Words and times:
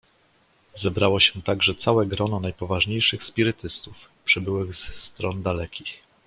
"Zebrało 0.75 1.19
się 1.19 1.41
także 1.41 1.75
całe 1.75 2.05
grono 2.05 2.39
najpoważniejszych 2.39 3.23
spirytystów, 3.23 3.95
przybyłych 4.25 4.75
z 4.75 4.95
stron 4.95 5.43
dalekich." 5.43 6.01